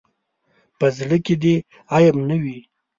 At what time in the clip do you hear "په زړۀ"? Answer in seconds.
0.77-1.17